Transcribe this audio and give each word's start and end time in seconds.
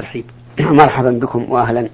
ترحيب. 0.00 0.24
مرحبا 0.60 1.10
بكم 1.10 1.50
وأهلا. 1.50 1.88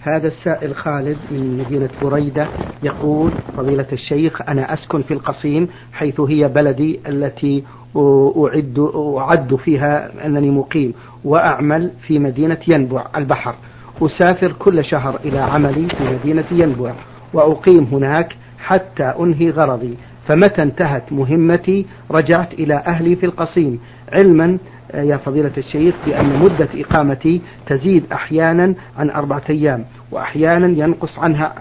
هذا 0.00 0.28
السائل 0.28 0.74
خالد 0.74 1.16
من 1.30 1.58
مدينة 1.58 1.88
بريدة 2.02 2.48
يقول 2.82 3.30
فضيلة 3.56 3.86
الشيخ 3.92 4.42
أنا 4.42 4.74
أسكن 4.74 5.02
في 5.02 5.14
القصيم 5.14 5.68
حيث 5.92 6.20
هي 6.20 6.48
بلدي 6.48 7.00
التي 7.08 7.64
أعد, 7.96 8.90
أعد 9.16 9.54
فيها 9.54 10.26
أنني 10.26 10.50
مقيم 10.50 10.94
وأعمل 11.24 11.90
في 12.06 12.18
مدينة 12.18 12.58
ينبع 12.74 13.06
البحر. 13.16 13.54
أسافر 14.02 14.52
كل 14.52 14.84
شهر 14.84 15.20
إلى 15.24 15.38
عملي 15.38 15.88
في 15.88 16.04
مدينة 16.04 16.46
ينبع 16.50 16.94
وأقيم 17.34 17.84
هناك 17.84 18.36
حتى 18.58 19.04
أنهي 19.04 19.50
غرضي. 19.50 19.96
فمتى 20.28 20.62
انتهت 20.62 21.12
مهمتي؟ 21.12 21.86
رجعت 22.10 22.52
إلى 22.52 22.74
أهلي 22.74 23.16
في 23.16 23.26
القصيم 23.26 23.80
علما 24.12 24.58
يا 24.94 25.16
فضيلة 25.16 25.52
الشيخ 25.58 25.94
بأن 26.06 26.38
مدة 26.38 26.68
إقامتي 26.74 27.40
تزيد 27.66 28.04
أحيانا 28.12 28.74
عن 28.98 29.10
أربعة 29.10 29.42
أيام 29.50 29.84
وأحيانا 30.10 30.66
ينقص 30.66 31.18
عنها 31.18 31.54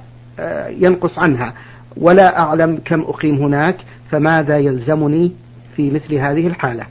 ينقص 0.70 1.20
عنها. 1.20 1.54
ولا 1.98 2.40
أعلم 2.40 2.80
كم 2.86 3.02
أقيم 3.02 3.36
هناك 3.36 3.76
فماذا 4.10 4.58
يلزمني 4.58 5.32
في 5.76 5.92
مثل 5.92 6.16
هذه 6.16 6.48
الحالة؟ 6.48 6.84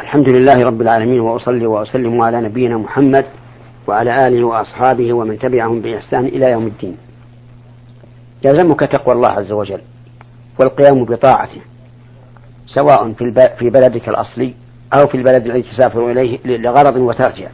الحمد 0.00 0.28
لله 0.28 0.64
رب 0.64 0.80
العالمين 0.82 1.20
وأصلي 1.20 1.66
وأسلم 1.66 2.20
على 2.20 2.40
نبينا 2.40 2.78
محمد 2.78 3.24
وعلى 3.86 4.26
آله 4.26 4.44
وأصحابه 4.44 5.12
ومن 5.12 5.38
تبعهم 5.38 5.80
بإحسان 5.80 6.24
إلى 6.26 6.50
يوم 6.50 6.66
الدين. 6.66 6.96
يلزمك 8.44 8.80
تقوى 8.80 9.14
الله 9.14 9.30
عز 9.30 9.52
وجل 9.52 9.80
والقيام 10.60 11.04
بطاعته 11.04 11.60
سواء 12.66 13.12
في 13.58 13.70
بلدك 13.70 14.08
الأصلي 14.08 14.54
أو 14.94 15.06
في 15.06 15.16
البلد 15.16 15.46
الذي 15.46 15.62
تسافر 15.62 16.10
إليه 16.10 16.38
لغرض 16.44 16.96
وترجع. 16.96 17.48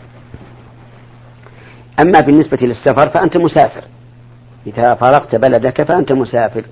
أما 2.04 2.20
بالنسبة 2.20 2.58
للسفر 2.60 3.10
فأنت 3.10 3.36
مسافر. 3.36 3.84
إذا 4.66 4.94
فارقت 4.94 5.34
بلدك 5.36 5.82
فأنت 5.88 6.12
مسافر. 6.12 6.64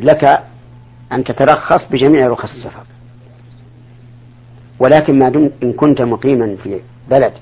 لك 0.00 0.42
أن 1.12 1.24
تترخص 1.24 1.88
بجميع 1.90 2.26
رخص 2.26 2.50
السفر. 2.54 2.86
ولكن 4.80 5.18
ما 5.18 5.28
دمت 5.28 5.52
إن 5.62 5.72
كنت 5.72 6.02
مقيما 6.02 6.56
في 6.62 6.80
بلد 7.10 7.32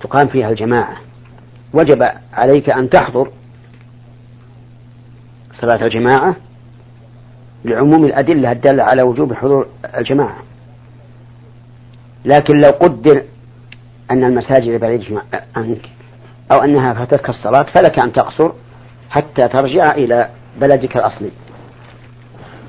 تقام 0.00 0.28
فيها 0.28 0.50
الجماعة 0.50 0.96
وجب 1.72 2.08
عليك 2.32 2.70
أن 2.70 2.90
تحضر 2.90 3.30
صلاة 5.60 5.84
الجماعة 5.84 6.36
لعموم 7.64 8.04
الأدلة 8.04 8.52
الدالة 8.52 8.82
على 8.82 9.02
وجوب 9.02 9.32
حضور 9.32 9.66
الجماعة. 9.98 10.38
لكن 12.24 12.60
لو 12.60 12.70
قدر 12.70 13.22
أن 14.10 14.24
المساجد 14.24 14.80
بعيدة 14.80 15.22
عنك 15.56 15.88
أو 16.52 16.58
أنها 16.58 16.94
فاتتك 16.94 17.28
الصلاة 17.28 17.62
فلك 17.74 17.98
أن 17.98 18.12
تقصر 18.12 18.52
حتى 19.10 19.48
ترجع 19.48 19.90
إلى 19.94 20.28
بلدك 20.60 20.96
الأصلي. 20.96 21.30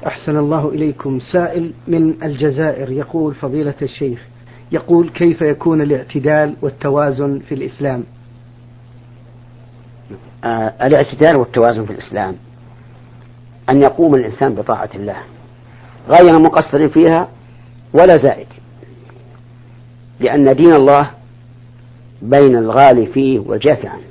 أحسن 0.08 0.38
الله 0.38 0.70
إليكم. 0.70 1.20
سائل 1.32 1.74
من 1.88 2.24
الجزائر 2.24 2.92
يقول 2.92 3.36
فضيلة 3.36 3.74
الشيخ 3.82 4.20
يقول 4.72 5.10
كيف 5.10 5.42
يكون 5.42 5.82
الاعتدال 5.82 6.56
والتوازن 6.62 7.40
في 7.50 7.56
الإسلام؟ 7.56 8.04
آه 10.44 10.74
الاعتدال 10.82 11.40
والتوازن 11.40 11.86
في 11.86 11.92
الإسلام. 11.92 12.36
أن 13.70 13.82
يقوم 13.82 14.16
الإنسان 14.16 14.56
بطاعة 14.56 14.90
الله. 14.96 15.18
غير 16.08 16.40
مقصر 16.40 16.90
فيها 16.90 17.28
ولا 17.94 18.18
زائد. 18.18 18.48
لأن 20.20 20.56
دين 20.56 20.74
الله 20.74 21.12
بين 22.22 22.56
الغالي 22.56 23.06
فيه 23.06 23.40
والجاف 23.40 23.86
عنه 23.86 24.04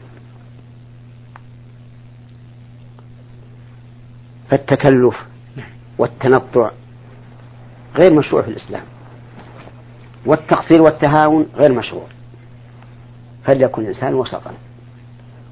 فالتكلف 4.50 5.16
والتنطع 5.98 6.70
غير 8.00 8.12
مشروع 8.12 8.42
في 8.42 8.48
الإسلام. 8.48 8.82
والتقصير 10.26 10.82
والتهاون 10.82 11.46
غير 11.56 11.72
مشروع. 11.72 12.06
فليكن 13.44 13.82
الإنسان 13.82 14.14
وسطا. 14.14 14.52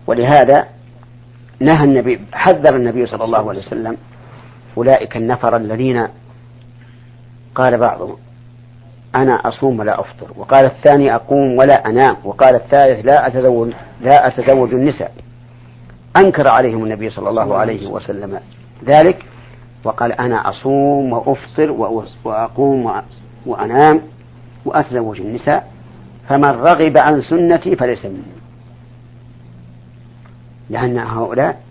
ولهذا 0.06 0.68
نهى 1.64 1.84
النبي 1.84 2.20
حذر 2.32 2.76
النبي 2.76 3.06
صلى 3.06 3.24
الله 3.24 3.48
عليه 3.48 3.60
وسلم 3.60 3.96
أولئك 4.76 5.16
النفر 5.16 5.56
الذين 5.56 6.08
قال 7.54 7.78
بعضهم 7.78 8.16
أنا 9.14 9.34
أصوم 9.34 9.80
ولا 9.80 10.00
أفطر 10.00 10.26
وقال 10.36 10.66
الثاني 10.66 11.14
أقوم 11.14 11.58
ولا 11.58 11.86
أنام 11.86 12.16
وقال 12.24 12.54
الثالث 12.54 13.06
لا 13.06 13.26
أتزوج 13.26 13.72
لا 14.00 14.26
أتزوج 14.26 14.74
النساء. 14.74 15.12
أنكر 16.16 16.48
عليهم 16.48 16.84
النبي 16.84 17.10
صلى 17.10 17.28
الله 17.28 17.56
عليه 17.56 17.90
وسلم 17.90 18.40
ذلك 18.84 19.24
وقال 19.84 20.12
أنا 20.12 20.48
أصوم 20.48 21.12
وأفطر 21.12 21.70
وأقوم 22.24 23.02
وأنام 23.46 24.00
وأتزوج 24.64 25.20
النساء 25.20 25.72
فمن 26.28 26.50
رغب 26.50 26.98
عن 26.98 27.20
سنتي 27.20 27.76
فليس 27.76 28.04
مني. 28.04 28.41
لأن 30.72 30.98
هؤلاء 30.98 31.62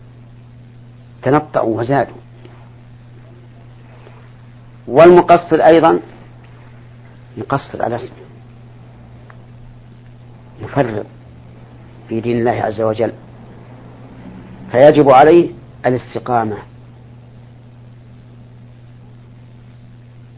تنطعوا 1.23 1.79
وزادوا. 1.79 2.15
والمقصر 4.87 5.55
أيضا 5.73 5.99
يقصر 7.37 7.83
على 7.83 7.95
اسمه 7.95 8.15
يفرط 10.61 11.05
في 12.09 12.21
دين 12.21 12.37
الله 12.37 12.51
عز 12.51 12.81
وجل 12.81 13.13
فيجب 14.71 15.09
عليه 15.09 15.49
الاستقامة 15.85 16.57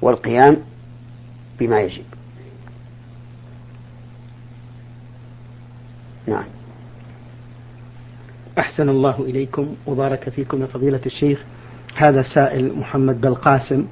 والقيام 0.01 0.57
بما 1.59 1.81
يجب. 1.81 2.05
نعم. 6.27 6.52
أحسن 8.59 8.89
الله 8.89 9.19
إليكم 9.19 9.75
وبارك 9.87 10.29
فيكم 10.29 10.61
يا 10.61 10.67
فضيلة 10.67 11.01
الشيخ. 11.05 11.39
هذا 11.95 12.21
سائل 12.21 12.77
محمد 12.79 13.21
بالقاسم 13.21 13.85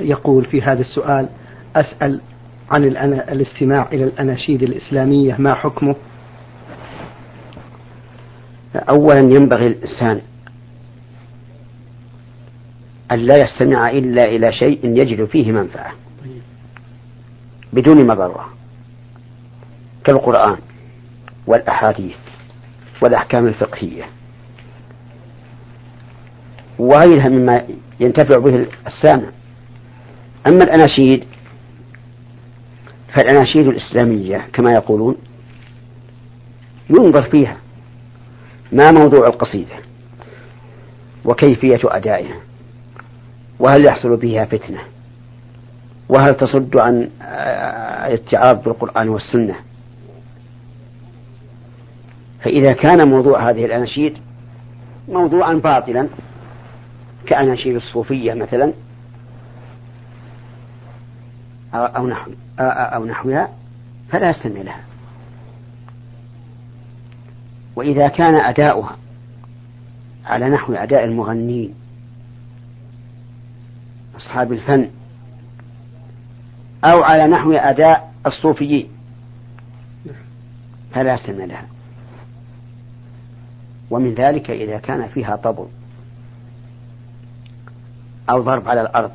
يقول 0.00 0.44
في 0.44 0.62
هذا 0.62 0.80
السؤال 0.80 1.28
أسأل 1.76 2.20
عن 2.70 2.84
الاستماع 3.04 3.88
إلى 3.92 4.04
الأناشيد 4.04 4.62
الإسلامية 4.62 5.36
ما 5.38 5.54
حكمه؟ 5.54 5.96
أولا 8.74 9.18
ينبغي 9.18 9.66
الإنسان 9.66 10.20
أن 13.12 13.18
لا 13.18 13.36
يستمع 13.36 13.90
إلا 13.90 14.22
إلى 14.24 14.52
شيء 14.52 14.80
يجد 14.84 15.24
فيه 15.24 15.52
منفعة 15.52 15.92
بدون 17.72 18.06
مضرة 18.06 18.48
كالقرآن 20.04 20.56
والأحاديث. 21.46 22.16
والأحكام 23.02 23.46
الفقهية. 23.46 24.04
وغيرها 26.78 27.28
مما 27.28 27.62
ينتفع 28.00 28.38
به 28.38 28.66
السامع. 28.86 29.28
أما 30.46 30.64
الأناشيد 30.64 31.24
فالأناشيد 33.14 33.66
الإسلامية 33.66 34.46
كما 34.52 34.72
يقولون 34.72 35.16
ينظر 36.90 37.22
فيها 37.22 37.56
ما 38.72 38.90
موضوع 38.90 39.26
القصيدة 39.26 39.74
وكيفية 41.24 41.80
أدائها 41.84 42.36
وهل 43.58 43.86
يحصل 43.86 44.16
بها 44.16 44.44
فتنة 44.44 44.78
وهل 46.08 46.34
تصد 46.34 46.76
عن 46.76 47.10
الاتعاظ 48.06 48.56
بالقرآن 48.64 49.08
والسنة. 49.08 49.54
فإذا 52.40 52.72
كان 52.72 53.08
موضوع 53.08 53.50
هذه 53.50 53.64
الأناشيد 53.64 54.18
موضوعا 55.08 55.54
باطلا 55.54 56.08
كأناشيد 57.26 57.74
الصوفية 57.76 58.34
مثلا 58.34 58.72
أو 61.74 62.06
نحو 62.06 62.30
أو 62.60 63.04
نحوها 63.04 63.48
فلا 64.10 64.30
يستمع 64.30 64.60
لها. 64.60 64.80
وإذا 67.76 68.08
كان 68.08 68.34
أداؤها 68.34 68.96
على 70.26 70.50
نحو 70.50 70.74
أداء 70.74 71.04
المغنين 71.04 71.74
أصحاب 74.16 74.52
الفن 74.52 74.90
أو 76.84 77.02
على 77.02 77.26
نحو 77.26 77.52
أداء 77.52 78.12
الصوفيين 78.26 78.88
فلا 80.92 81.14
يستمع 81.14 81.44
لها. 81.44 81.66
ومن 83.90 84.14
ذلك 84.14 84.50
إذا 84.50 84.78
كان 84.78 85.08
فيها 85.08 85.36
طبل 85.36 85.66
أو 88.30 88.42
ضرب 88.42 88.68
على 88.68 88.80
الأرض. 88.80 89.12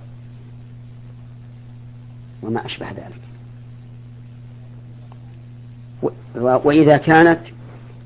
وما 2.41 2.65
أشبه 2.65 2.91
ذلك. 2.91 3.21
وإذا 6.65 6.97
كانت 6.97 7.39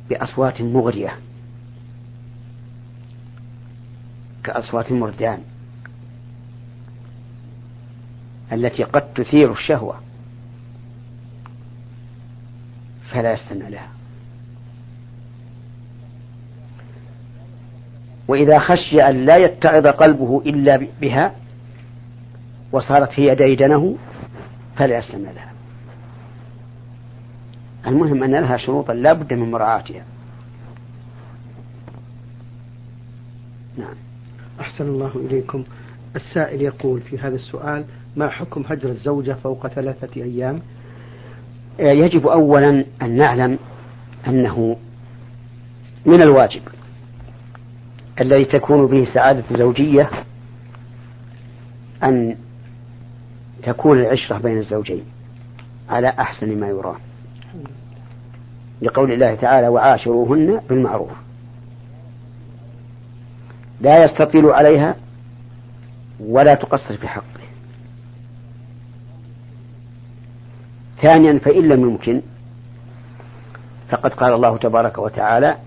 بأصوات 0.10 0.62
مغرية. 0.62 1.19
كأصوات 4.44 4.92
المردان 4.92 5.42
التي 8.52 8.84
قد 8.84 9.14
تثير 9.14 9.52
الشهوة. 9.52 10.00
فلا 13.12 13.34
يستمع 13.34 13.68
لها. 13.68 13.96
وإذا 18.27 18.59
خشي 18.59 19.01
أن 19.01 19.25
لا 19.25 19.38
يتعظ 19.38 19.88
قلبه 19.88 20.41
إلا 20.45 20.88
بها 21.01 21.35
وصارت 22.71 23.19
هي 23.19 23.35
ديدنه 23.35 23.95
فلا 24.75 24.97
يستمع 24.97 25.31
لها. 25.31 25.51
المهم 27.88 28.24
أن 28.24 28.31
لها 28.31 28.57
شروطا 28.57 28.94
لا 28.94 29.13
بد 29.13 29.33
من 29.33 29.51
مراعاتها. 29.51 30.03
نعم. 33.77 33.95
أحسن 34.59 34.85
الله 34.88 35.12
إليكم. 35.15 35.63
السائل 36.15 36.62
يقول 36.62 37.01
في 37.01 37.18
هذا 37.18 37.35
السؤال 37.35 37.85
ما 38.15 38.30
حكم 38.30 38.63
هجر 38.69 38.89
الزوجة 38.89 39.33
فوق 39.33 39.68
ثلاثة 39.68 40.21
أيام؟ 40.21 40.62
يجب 41.80 42.27
أولا 42.27 42.85
أن 43.01 43.18
نعلم 43.18 43.59
أنه 44.27 44.77
من 46.06 46.21
الواجب. 46.21 46.62
الذي 48.22 48.46
تكون 48.46 48.88
به 48.88 49.08
سعادة 49.14 49.58
زوجية 49.58 50.10
أن 52.04 52.36
تكون 53.64 54.00
العشرة 54.00 54.38
بين 54.38 54.58
الزوجين 54.58 55.06
على 55.90 56.08
أحسن 56.08 56.60
ما 56.60 56.68
يرام. 56.68 57.00
لقول 58.81 59.12
الله 59.12 59.36
تعالى 59.36 59.68
وعاشروهن 59.68 60.62
بالمعروف. 60.69 61.12
لا 63.81 64.04
يستطيل 64.04 64.46
عليها 64.46 64.96
ولا 66.19 66.54
تقصر 66.54 66.98
في 66.98 67.08
حقه. 67.08 67.24
ثانيا 71.02 71.40
فإن 71.40 71.68
لم 71.68 71.81
يمكن 71.81 72.22
فقد 73.90 74.14
قال 74.14 74.34
الله 74.34 74.58
تبارك 74.58 74.98
وتعالى 74.98 75.58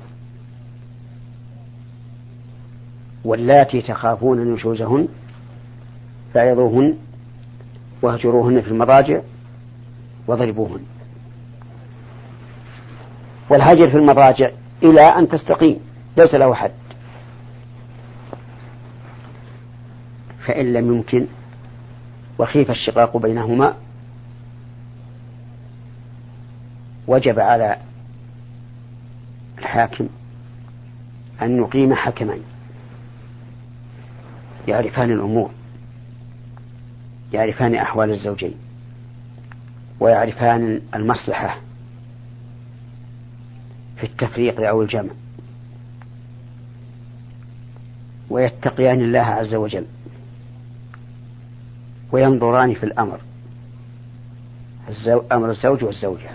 واللاتي 3.25 3.83
تخافون 3.83 4.53
نشوزهن 4.53 5.09
فعظوهن 6.35 6.95
واهجروهن 8.03 8.61
في 8.61 8.69
المضاجع 8.69 9.21
واضربوهن 10.27 10.81
والهجر 13.51 13.91
في 13.91 13.97
المضاجع 13.97 14.51
إلى 14.83 15.03
أن 15.03 15.29
تستقيم 15.29 15.81
ليس 16.17 16.35
له 16.35 16.55
حد. 16.55 16.73
فإن 20.47 20.73
لم 20.73 20.95
يمكن 20.95 21.27
وخيف 22.39 22.71
الشقاق 22.71 23.17
بينهما 23.17 23.75
وجب 27.07 27.41
على 27.41 27.77
الحاكم 29.59 30.09
أن 31.43 31.59
يقيم 31.59 31.95
حكمين. 31.95 32.43
يعرفان 34.69 35.11
الأمور 35.11 35.51
يعرفان 37.33 37.75
أحوال 37.75 38.11
الزوجين 38.11 38.55
ويعرفان 40.01 40.81
المصلحة 40.95 41.59
في 43.97 44.05
التفريق 44.05 44.69
أو 44.69 44.83
الجمع. 44.83 45.11
ويتقيان 48.31 49.01
الله 49.01 49.21
عز 49.21 49.55
وجل 49.55 49.87
وينظران 52.13 52.75
في 52.75 52.85
الأمر 52.85 53.21
أمر 55.33 55.51
الزوج 55.51 55.85
والزوجة. 55.85 56.31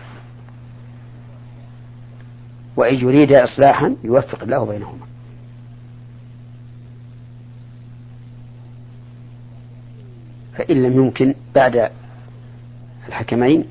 وإن 2.75 2.95
يريد 2.95 3.31
إصلاحا 3.31 3.95
يوفق 4.04 4.44
الله 4.44 4.66
بينهما. 4.66 5.06
فإن 10.57 10.84
لم 10.84 10.94
يمكن 10.94 11.36
بعد 11.56 11.90
الحكمين 13.07 13.66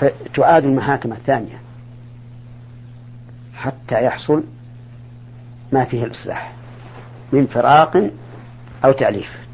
فتعاد 0.00 0.64
المحاكم 0.64 1.12
الثانية 1.12 1.60
حتى 3.54 4.04
يحصل 4.04 4.44
ما 5.72 5.84
فيه 5.84 6.04
الإصلاح 6.04 6.52
من 7.32 7.46
فراق 7.46 8.10
أو 8.84 8.92
تأليف. 8.92 9.46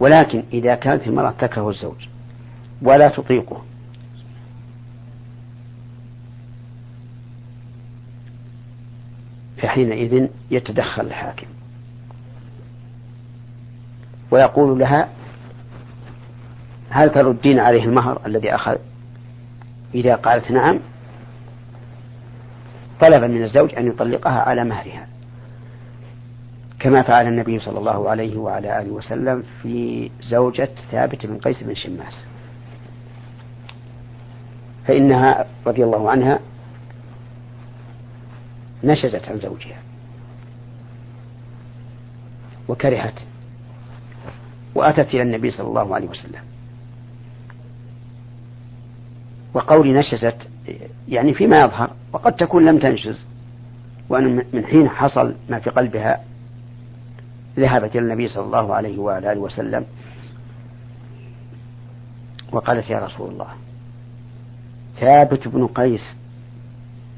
ولكن 0.00 0.42
إذا 0.52 0.74
كانت 0.74 1.06
المرأة 1.06 1.30
تكره 1.30 1.68
الزوج 1.68 2.08
ولا 2.82 3.08
تطيقه 3.08 3.62
فحينئذ 9.56 10.28
يتدخل 10.50 11.06
الحاكم. 11.06 11.46
ويقول 14.32 14.78
لها 14.78 15.08
هل 16.90 17.10
تردين 17.10 17.58
عليه 17.58 17.84
المهر 17.84 18.26
الذي 18.26 18.54
أخذ؟ 18.54 18.76
إذا 19.94 20.14
قالت 20.14 20.50
نعم 20.50 20.80
طلب 23.00 23.24
من 23.24 23.42
الزوج 23.42 23.74
أن 23.74 23.86
يطلقها 23.86 24.40
على 24.40 24.64
مهرها. 24.64 25.06
كما 26.80 27.02
فعل 27.02 27.26
النبي 27.26 27.58
صلى 27.58 27.78
الله 27.78 28.10
عليه 28.10 28.36
وعلى 28.36 28.80
آله 28.80 28.90
وسلم 28.90 29.44
في 29.62 30.10
زوجة 30.22 30.70
ثابت 30.90 31.26
بن 31.26 31.38
قيس 31.38 31.62
بن 31.62 31.74
شماس. 31.74 32.22
فإنها 34.86 35.46
رضي 35.66 35.84
الله 35.84 36.10
عنها 36.10 36.38
نشزت 38.84 39.28
عن 39.28 39.38
زوجها 39.38 39.78
وكرهت 42.68 43.20
وأتت 44.74 45.14
إلى 45.14 45.22
النبي 45.22 45.50
صلى 45.50 45.68
الله 45.68 45.94
عليه 45.94 46.08
وسلم. 46.08 46.42
وقولي 49.54 49.92
نشزت 49.92 50.48
يعني 51.08 51.34
فيما 51.34 51.60
يظهر 51.60 51.90
وقد 52.12 52.36
تكون 52.36 52.64
لم 52.64 52.78
تنشز 52.78 53.26
وأن 54.08 54.44
من 54.52 54.64
حين 54.64 54.88
حصل 54.88 55.34
ما 55.48 55.58
في 55.58 55.70
قلبها 55.70 56.24
ذهبت 57.56 57.96
إلى 57.96 57.98
النبي 57.98 58.28
صلى 58.28 58.44
الله 58.44 58.74
عليه 58.74 58.98
وعلى 58.98 59.32
آله 59.32 59.40
وسلم 59.40 59.84
وقالت 62.52 62.90
يا 62.90 62.98
رسول 62.98 63.30
الله 63.30 63.48
ثابت 65.00 65.48
بن 65.48 65.66
قيس 65.66 66.14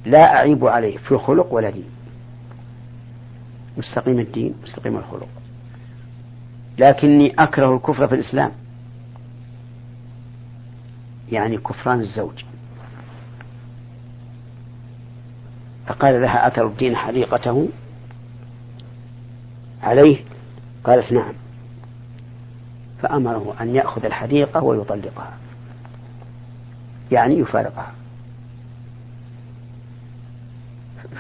لا 0.07 0.37
أعيب 0.37 0.67
عليه 0.67 0.99
في 0.99 1.19
خلق 1.19 1.53
ولا 1.53 1.71
دين. 1.71 1.89
مستقيم 3.79 4.19
الدين 4.19 4.55
مستقيم 4.63 4.97
الخلق. 4.97 5.29
لكني 6.79 7.35
أكره 7.39 7.77
الكفر 7.77 8.09
في 8.09 8.15
الإسلام. 8.15 8.53
يعني 11.33 11.57
كفران 11.57 12.01
الزوج. 12.01 12.45
فقال 15.87 16.23
لها 16.23 16.47
أثر 16.47 16.67
الدين 16.67 16.97
حريقته 16.97 17.69
عليه؟ 19.83 20.25
قالت 20.85 21.13
نعم. 21.13 21.33
فأمره 23.03 23.55
أن 23.61 23.75
يأخذ 23.75 24.05
الحديقة 24.05 24.63
ويطلقها. 24.63 25.33
يعني 27.13 27.39
يفارقها. 27.39 27.93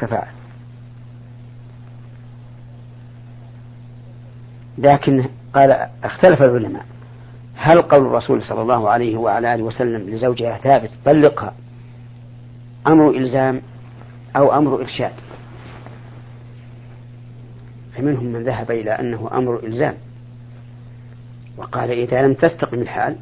ففعل. 0.00 0.28
لكن 4.78 5.25
قال 5.54 5.88
اختلف 6.04 6.42
العلماء 6.42 6.84
هل 7.54 7.82
قول 7.82 8.06
الرسول 8.06 8.42
صلى 8.42 8.62
الله 8.62 8.90
عليه 8.90 9.16
وعلى 9.16 9.54
آله 9.54 9.62
وسلم 9.62 10.11
لزوجها 10.11 10.58
ثابت 10.58 10.90
طلقها 11.04 11.54
أمر 12.87 13.11
إلزام 13.11 13.62
أو 14.37 14.58
أمر 14.58 14.80
إرشاد؟ 14.80 15.12
فمنهم 17.96 18.25
من 18.25 18.44
ذهب 18.44 18.70
إلى 18.70 18.90
أنه 18.90 19.30
أمر 19.32 19.64
إلزام 19.64 19.94
وقال 21.56 21.90
إذا 21.90 22.23
لم 22.23 22.34
تستقم 22.34 22.80
الحال 22.80 23.16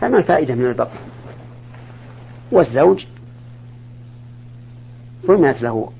فما 0.00 0.18
الفائدة 0.18 0.54
من 0.54 0.66
البقاء 0.66 1.02
والزوج 2.52 3.06
ضمنت 5.26 5.62
له 5.62 5.90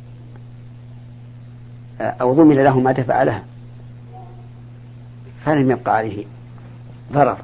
أو 2.01 2.35
ضمن 2.35 2.57
له 2.57 2.81
ما 2.81 2.93
دفع 2.93 3.23
لها. 3.23 3.43
فلم 5.45 5.71
يبقى 5.71 5.97
عليه 5.97 6.25
ضرر. 7.13 7.39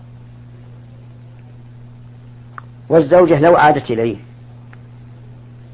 والزوجة 2.89 3.41
لو 3.41 3.57
عادت 3.57 3.91
إليه 3.91 4.17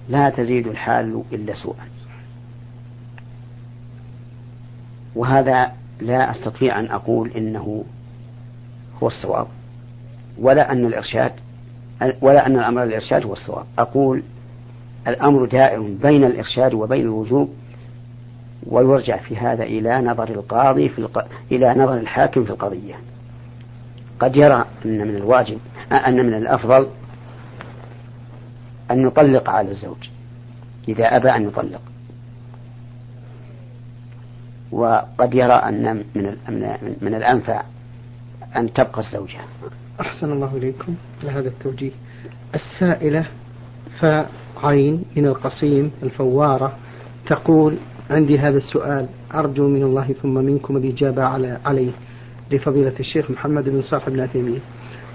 لا 0.09 0.31
تزيد 0.31 0.67
الحال 0.67 1.23
إلا 1.33 1.55
سوءا. 1.55 1.87
وهذا 5.15 5.73
لا 6.01 6.31
أستطيع 6.31 6.81
أن 6.81 6.87
أقول 6.87 7.31
إنه 7.31 7.85
هو 9.03 9.07
الصواب 9.07 9.47
ولا 10.39 10.73
أن 10.73 10.87
الإرشاد 10.87 11.33
ولا 12.21 12.47
أن 12.47 12.59
الأمر 12.59 12.83
الإرشاد 12.83 13.25
هو 13.25 13.33
الصواب. 13.33 13.67
أقول 13.79 14.23
الأمر 15.09 15.45
دائر 15.45 15.81
بين 16.03 16.25
الإرشاد 16.25 16.75
وبين 16.75 17.01
الوجوب 17.01 17.55
ويرجع 18.67 19.17
في 19.17 19.37
هذا 19.37 19.65
إلى 19.65 20.01
نظر 20.01 20.29
القاضي 20.29 20.89
في 20.89 20.99
الق... 20.99 21.27
إلى 21.53 21.75
نظر 21.75 21.95
الحاكم 21.95 22.45
في 22.45 22.51
القضية. 22.51 22.95
قد 24.21 24.37
يرى 24.37 24.65
أن 24.85 25.09
من 25.09 25.17
الواجب 25.17 25.59
أن 25.93 26.27
من 26.27 26.35
الأفضل 26.35 26.89
أن 28.91 29.07
يطلق 29.07 29.51
على 29.51 29.71
الزوج 29.71 30.09
إذا 30.89 31.17
أبى 31.17 31.31
أن 31.31 31.49
يطلق. 31.49 31.81
وقد 34.73 35.35
يرى 35.35 35.53
أن 35.53 36.05
من 36.15 36.37
من 37.01 37.15
الأنفع 37.15 37.63
أن 38.57 38.73
تبقى 38.73 38.99
الزوجة. 39.01 39.39
أحسن 40.01 40.33
الله 40.33 40.57
إليكم. 40.57 40.95
لهذا 41.23 41.49
التوجيه. 41.49 41.91
السائلة 42.55 43.27
فعين 44.01 45.05
من 45.17 45.27
القصيم 45.27 45.93
الفوارة 46.03 46.77
تقول 47.27 47.77
عندي 48.11 48.39
هذا 48.39 48.57
السؤال 48.57 49.07
أرجو 49.35 49.69
من 49.69 49.83
الله 49.83 50.13
ثم 50.23 50.35
منكم 50.35 50.77
الإجابة 50.77 51.23
على 51.23 51.59
عليه 51.65 51.91
لفضيلة 52.53 52.93
الشيخ 53.01 53.31
محمد 53.31 53.69
بن 53.69 53.83
صالح 53.83 54.09
بن 54.09 54.21
عثيمين. 54.21 54.61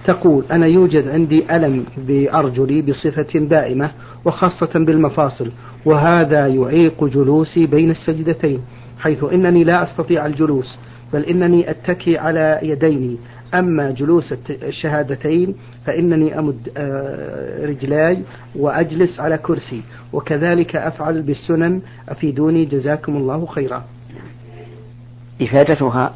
تقول 0.05 0.43
أنا 0.51 0.65
يوجد 0.65 1.07
عندي 1.07 1.55
ألم 1.55 1.85
بأرجلي 1.97 2.81
بصفة 2.81 3.39
دائمة 3.39 3.91
وخاصة 4.25 4.69
بالمفاصل 4.75 5.51
وهذا 5.85 6.47
يعيق 6.47 7.03
جلوسي 7.03 7.65
بين 7.65 7.91
السجدتين 7.91 8.59
حيث 8.99 9.23
إنني 9.23 9.63
لا 9.63 9.83
أستطيع 9.83 10.25
الجلوس 10.25 10.77
بل 11.13 11.21
إنني 11.21 11.69
أتكي 11.69 12.17
على 12.17 12.59
يديني 12.63 13.17
أما 13.53 13.91
جلوس 13.91 14.33
الشهادتين 14.49 15.55
فإنني 15.85 16.39
أمد 16.39 16.71
آه، 16.77 17.65
رجلاي 17.65 18.23
وأجلس 18.55 19.19
على 19.19 19.37
كرسي. 19.37 19.83
وكذلك 20.13 20.75
أفعل 20.75 21.21
بالسنن 21.21 21.81
أفيدوني 22.09 22.65
جزاكم 22.65 23.15
الله 23.15 23.45
خيرا. 23.45 23.83
إفادتها 25.41 26.13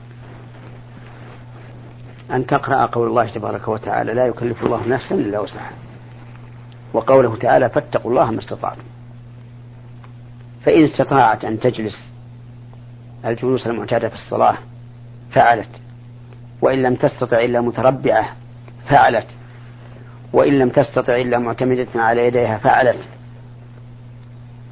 أن 2.32 2.46
تقرأ 2.46 2.86
قول 2.86 3.08
الله 3.08 3.30
تبارك 3.30 3.68
وتعالى 3.68 4.14
لا 4.14 4.26
يكلف 4.26 4.64
الله 4.64 4.88
نفسا 4.88 5.16
إلا 5.16 5.40
وسعها. 5.40 5.74
وقوله 6.94 7.36
تعالى 7.36 7.70
فاتقوا 7.70 8.12
الله 8.12 8.32
ما 8.32 8.40
استطعتم. 8.40 8.82
فإن 10.66 10.84
استطاعت 10.84 11.46
أن 11.46 11.60
تجلس 11.60 12.04
الجلوس 13.26 13.68
المعتادة 13.68 14.10
في 14.10 14.16
الصلاة 14.16 14.58
فعلت. 15.32 15.85
وإن 16.62 16.84
لم 16.84 16.96
تستطع 16.96 17.40
إلا 17.40 17.62
متربعة 17.62 18.30
فعلت. 18.90 19.28
وإن 20.34 20.60
لم 20.60 20.70
تستطع 20.70 21.16
إلا 21.16 21.40
معتمدة 21.40 21.88
على 21.96 22.28
يديها 22.28 22.58
فعلت. 22.58 23.08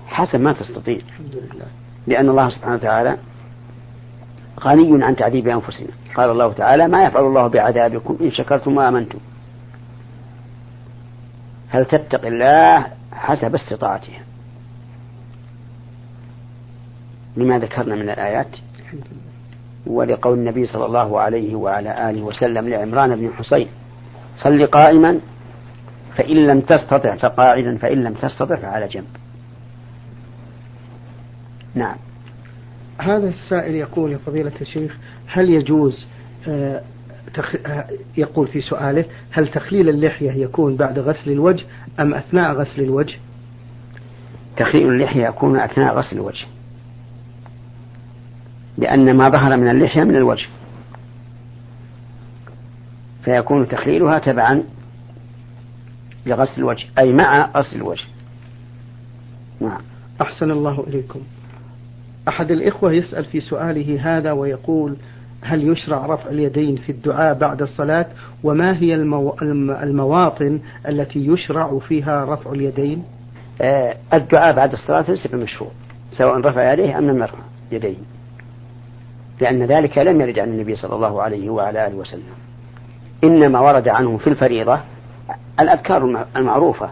حسب 0.08 0.40
ما 0.40 0.54
تستطيع. 0.54 1.00
لأن 2.08 2.30
الله 2.30 2.50
سبحانه 2.50 2.76
وتعالى 2.76 3.18
غني 4.60 5.06
عن 5.06 5.16
تعذيب 5.16 5.48
أنفسنا. 5.48 5.90
قال 6.16 6.30
الله 6.30 6.54
تعالى 6.54 6.88
ما 6.88 7.04
يفعل 7.04 7.26
الله 7.26 7.48
بعذابكم 7.48 8.18
إن 8.22 8.32
شكرتم 8.32 8.78
وآمنتم. 8.78 9.20
هل 11.70 11.86
تتقي 11.86 12.28
الله 12.28 12.88
حسب 13.12 13.56
استطاعتها. 13.56 14.20
لما 17.38 17.60
ذكرنا 17.60 17.96
من 17.96 18.10
الآيات؟ 18.10 18.48
ولقول 19.88 20.38
النبي 20.38 20.66
صلى 20.66 20.86
الله 20.86 21.20
عليه 21.20 21.56
وعلى 21.56 22.10
آله 22.10 22.22
وسلم 22.22 22.70
لعمران 22.70 23.16
بن 23.16 23.34
حسين 23.34 23.68
صل 24.38 24.66
قائما 24.66 25.20
فإن 26.16 26.48
لم 26.48 26.60
تستطع 26.62 27.16
فقاعدا 27.16 27.78
فإن 27.78 28.04
لم 28.04 28.14
تستطع 28.14 28.56
فعلى 28.56 28.88
جنب. 28.88 29.08
نعم. 31.76 31.96
هذا 32.98 33.30
السائل 33.30 33.76
يقول 33.76 34.12
يا 34.12 34.18
فضيلة 34.18 34.52
الشيخ 34.62 34.98
هل 35.28 35.50
يجوز 35.50 36.06
آه، 36.48 36.82
آه، 37.66 37.88
يقول 38.18 38.48
في 38.48 38.62
سؤاله 38.62 39.06
هل 39.32 39.48
تخليل 39.48 39.90
اللحية 39.90 40.32
يكون 40.32 40.76
بعد 40.76 41.00
غسل 41.00 41.32
الوجه 41.32 41.66
أم 42.00 42.14
أثناء 42.14 42.54
غسل 42.54 42.82
الوجه؟ 42.82 43.16
تخليل 44.58 44.88
اللحية 44.88 45.28
يكون 45.28 45.60
أثناء 45.60 45.96
غسل 45.96 46.16
الوجه. 46.16 46.46
لأن 48.78 49.18
ما 49.18 49.30
ظهر 49.30 49.58
من 49.58 49.70
اللحية 49.70 50.04
من 50.04 50.16
الوجه. 50.16 50.48
فيكون 53.24 53.68
تخليلها 53.68 54.20
تبعا 54.20 54.64
لغسل 56.26 56.54
الوجه 56.58 56.86
أي 57.00 57.14
مع 57.14 57.52
غسل 57.56 57.76
الوجه. 57.76 58.06
نعم. 59.62 59.82
أحسن 60.22 60.52
الله 60.52 60.84
إليكم. 60.88 61.20
أحد 62.28 62.52
الإخوة 62.52 62.92
يسأل 62.92 63.26
في 63.26 63.40
سؤاله 63.40 64.18
هذا 64.18 64.32
ويقول 64.32 64.96
هل 65.42 65.68
يشرع 65.72 66.06
رفع 66.06 66.30
اليدين 66.30 66.76
في 66.76 66.92
الدعاء 66.92 67.34
بعد 67.34 67.62
الصلاة؟ 67.62 68.06
وما 68.44 68.78
هي 68.78 68.96
المو... 68.96 69.36
المواطن 69.84 70.60
التي 70.88 71.28
يشرع 71.28 71.80
فيها 71.80 72.26
رفع 72.26 72.52
اليدين؟ 72.52 73.04
آه 73.62 73.96
الدعاء 74.14 74.56
بعد 74.56 74.72
الصلاة 74.72 75.12
ليس 75.12 75.28
بمشروع 75.28 75.72
سواء 76.12 76.40
رفع 76.40 76.74
يديه 76.74 76.98
أم 76.98 77.10
لم 77.10 77.22
يرفع 77.22 77.38
يديه. 77.72 77.96
لأن 79.42 79.64
ذلك 79.64 79.98
لم 79.98 80.22
يرد 80.22 80.40
عن 80.40 80.48
النبي 80.50 80.76
صلى 80.76 80.96
الله 80.96 81.22
عليه 81.22 81.50
وعلى 81.50 81.88
آله 81.88 81.96
وسلم. 81.96 82.34
إنما 83.24 83.60
ورد 83.60 83.88
عنه 83.88 84.18
في 84.18 84.28
الفريضة 84.28 84.80
الأذكار 85.60 86.26
المعروفة. 86.36 86.90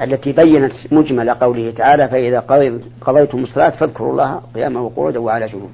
التي 0.00 0.32
بينت 0.32 0.72
مجمل 0.92 1.30
قوله 1.30 1.70
تعالى 1.70 2.08
فإذا 2.08 2.40
قضيتم 3.00 3.38
الصلاة 3.38 3.70
فاذكروا 3.70 4.12
الله 4.12 4.42
قياما 4.54 4.80
وقعودا 4.80 5.20
وعلى 5.20 5.46
جنوب 5.46 5.70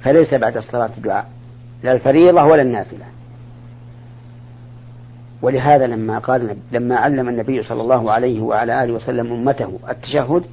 فليس 0.00 0.34
بعد 0.34 0.56
الصلاة 0.56 0.90
دعاء 0.98 1.26
لا 1.82 1.92
الفريضة 1.92 2.44
ولا 2.44 2.62
النافلة. 2.62 3.04
ولهذا 5.42 5.86
لما 5.86 6.18
قال 6.18 6.56
لما 6.72 6.96
علم 6.96 7.28
النبي 7.28 7.62
صلى 7.62 7.82
الله 7.82 8.12
عليه 8.12 8.40
وعلى 8.40 8.84
آله 8.84 8.92
وسلم 8.92 9.32
أمته 9.32 9.78
التشهد 9.88 10.44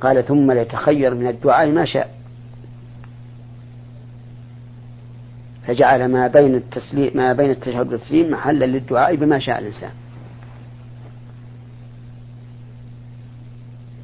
قال 0.00 0.24
ثم 0.24 0.52
ليتخير 0.52 1.14
من 1.14 1.26
الدعاء 1.26 1.68
ما 1.68 1.84
شاء. 1.84 2.10
فجعل 5.66 6.08
ما 6.08 6.26
بين 6.26 6.54
التسليم 6.54 7.10
ما 7.14 7.32
بين 7.32 7.50
التشهد 7.50 7.92
والتسليم 7.92 8.30
محلا 8.30 8.64
للدعاء 8.64 9.16
بما 9.16 9.38
شاء 9.38 9.58
الإنسان. 9.58 9.90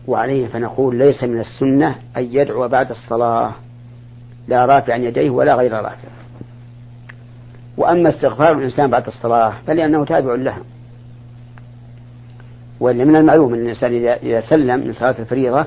وعليه 0.07 0.47
فنقول 0.47 0.97
ليس 0.97 1.25
من 1.25 1.41
السنة 1.41 1.95
أن 2.17 2.25
يدعو 2.25 2.69
بعد 2.69 2.91
الصلاة 2.91 3.53
لا 4.49 4.67
رافعا 4.67 4.97
يديه 4.97 5.31
ولا 5.31 5.55
غير 5.55 5.73
رافع. 5.73 6.18
وأما 7.79 8.09
استغفار 8.09 8.53
الإنسان 8.53 8.91
بعد 8.91 9.07
الصلاة 9.07 9.55
فلأنه 9.67 10.05
تابع 10.05 10.35
لها 10.35 10.63
وإن 12.81 13.09
من 13.09 13.17
المعلوم 13.17 13.55
أن 13.55 13.61
الإنسان 13.61 13.95
إذا 14.23 14.41
سلم 14.41 14.87
من 14.87 14.93
صلاة 14.93 15.15
الفريضة 15.19 15.67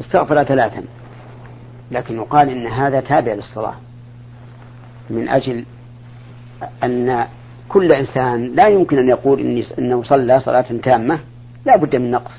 استغفر 0.00 0.44
ثلاثا. 0.44 0.82
لكن 1.90 2.16
يقال 2.16 2.48
إن 2.48 2.66
هذا 2.66 3.00
تابع 3.00 3.32
للصلاة. 3.32 3.74
من 5.10 5.28
أجل 5.28 5.64
أن 6.84 7.26
كل 7.68 7.92
إنسان 7.92 8.54
لا 8.54 8.68
يمكن 8.68 8.98
أن 8.98 9.08
يقول 9.08 9.40
إني 9.40 9.64
إنه 9.78 10.02
صلى 10.02 10.40
صلاة 10.40 10.66
تامة. 10.82 11.18
لا 11.66 11.76
بد 11.76 11.96
من 11.96 12.10
نقص. 12.10 12.32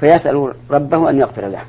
فيسأل 0.00 0.54
ربه 0.70 1.10
أن 1.10 1.18
يغفر 1.18 1.48
له. 1.48 1.62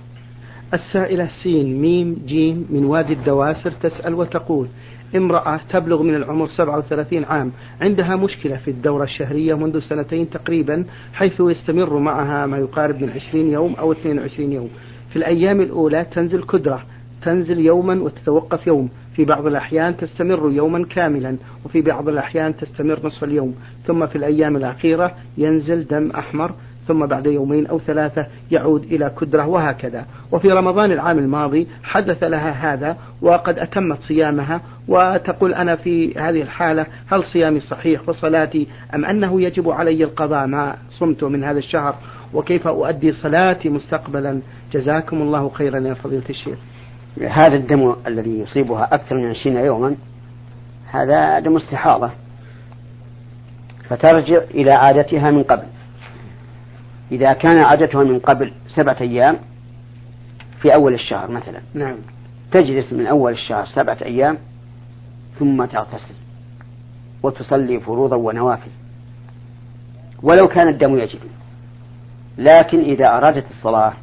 السائلة 0.74 1.30
سين 1.44 1.82
ميم 1.82 2.22
جيم 2.26 2.68
من 2.70 2.86
وادي 2.86 3.14
الدواسر 3.14 3.72
تسأل 3.72 4.14
وتقول 4.14 4.68
امرأة 5.16 5.60
تبلغ 5.70 6.04
من 6.04 6.16
العمر 6.16 6.48
37 6.48 7.24
عام. 7.24 7.52
عندها 7.82 8.16
مشكلة 8.16 8.58
في 8.58 8.72
الدورة 8.72 9.04
الشهرية 9.04 9.54
منذ 9.54 9.80
سنتين 9.80 10.30
تقريبا 10.30 10.86
حيث 11.14 11.40
يستمر 11.40 12.00
معها 12.00 12.46
ما 12.46 12.58
يقارب 12.58 13.02
من 13.02 13.10
20 13.10 13.52
يوم 13.52 13.74
أو 13.74 13.92
22 13.92 14.52
يوم. 14.52 14.70
في 15.10 15.16
الأيام 15.16 15.62
الأولى 15.62 16.06
تنزل 16.06 16.44
كدرة 16.44 16.84
تنزل 17.22 17.60
يوما 17.60 18.02
وتتوقف 18.04 18.68
يوم. 18.68 18.90
في 19.16 19.26
بعض 19.26 19.46
الأحيان 19.46 19.98
تستمر 19.98 20.52
يوما 20.52 20.86
كاملا 20.86 21.38
وفي 21.66 21.82
بعض 21.82 22.10
الأحيان 22.10 22.56
تستمر 22.56 23.00
نصف 23.04 23.24
اليوم. 23.24 23.56
ثم 23.86 24.08
في 24.08 24.16
الأيام 24.16 24.56
الأخيرة 24.56 25.16
ينزل 25.38 25.88
دم 25.88 26.12
أحمر 26.12 26.52
ثم 26.90 27.06
بعد 27.06 27.26
يومين 27.26 27.68
أو 27.68 27.80
ثلاثة 27.80 28.26
يعود 28.52 28.84
إلى 28.84 29.12
كدرة 29.22 29.48
وهكذا. 29.48 30.06
وفي 30.32 30.52
رمضان 30.52 30.92
العام 30.92 31.20
الماضي 31.20 31.68
حدث 31.84 32.24
لها 32.24 32.74
هذا 32.74 32.98
وقد 33.22 33.60
أتمت 33.60 34.02
صيامها 34.02 34.62
وتقول 34.88 35.54
أنا 35.54 35.76
في 35.76 36.20
هذه 36.20 36.42
الحالة 36.42 36.86
هل 37.12 37.24
صيامي 37.24 37.60
صحيح 37.60 38.10
وصلاتي 38.10 38.68
أم 38.96 39.06
أنه 39.06 39.42
يجب 39.42 39.70
علي 39.70 40.04
القضاء 40.04 40.48
ما 40.48 40.76
صمت 40.90 41.24
من 41.24 41.44
هذا 41.44 41.60
الشهر 41.60 41.96
وكيف 42.34 42.68
أؤدي 42.68 43.12
صلاتي 43.12 43.70
مستقبلا؟ 43.70 44.42
جزاكم 44.74 45.22
الله 45.22 45.50
خيرا 45.50 45.80
يا 45.80 45.94
فضيلة 45.94 46.30
الشيخ. 46.30 46.58
هذا 47.30 47.56
الدم 47.56 47.96
الذي 48.08 48.40
يصيبها 48.40 48.90
أكثر 48.92 49.16
من 49.16 49.30
عشرين 49.30 49.58
يوما 49.58 49.96
هذا 50.92 51.40
دم 51.40 51.56
استحاضة 51.56 52.10
فترجع 53.90 54.42
إلى 54.54 54.72
عادتها 54.72 55.32
من 55.32 55.44
قبل. 55.44 55.64
إذا 57.12 57.34
كان 57.34 57.58
عادتها 57.58 58.04
من 58.04 58.20
قبل 58.20 58.54
سبعة 58.68 58.98
أيام 59.02 59.40
في 60.62 60.74
أول 60.74 60.94
الشهر 60.94 61.32
مثلا. 61.32 61.62
نعم. 61.74 61.98
تجلس 62.52 62.94
من 62.94 63.08
أول 63.08 63.32
الشهر 63.32 63.66
سبعة 63.66 63.98
أيام 64.02 64.38
ثم 65.40 65.66
تغتسل 65.66 66.16
وتصلي 67.24 67.80
فروضا 67.80 68.16
ونوافل. 68.16 68.72
ولو 70.24 70.48
كان 70.48 70.68
الدم 70.68 70.98
يجب. 70.98 71.20
لكن 72.38 72.80
إذا 72.80 73.08
أرادت 73.18 73.52
الصلاة 73.52 73.94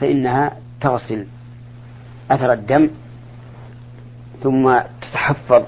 فإنها 0.00 0.56
تغسل 0.80 1.26
أثر 2.30 2.52
الدم 2.52 2.90
ثم 4.42 4.78
تتحفظ 5.00 5.62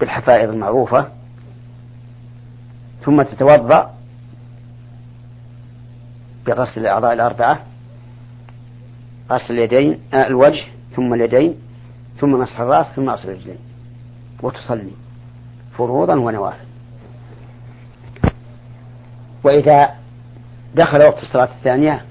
بالحفائظ 0.00 0.50
المعروفة 0.50 1.17
ثم 3.08 3.22
تتوضأ 3.22 3.94
بغسل 6.46 6.80
الأعضاء 6.80 7.12
الأربعة 7.12 7.60
غسل 9.30 9.54
اليدين 9.54 10.00
آه 10.14 10.26
الوجه 10.26 10.64
ثم 10.96 11.14
اليدين 11.14 11.54
ثم 12.20 12.30
مسح 12.30 12.60
الرأس 12.60 12.86
ثم 12.96 13.10
غسل 13.10 13.28
الرجلين 13.28 13.58
وتصلي 14.42 14.90
فروضا 15.76 16.14
ونوافل. 16.14 16.64
وإذا 19.44 19.90
دخل 20.74 21.02
وقت 21.02 21.22
الصلاة 21.22 21.48
الثانية 21.58 22.04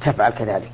تفعل 0.00 0.30
كذلك. 0.30 0.72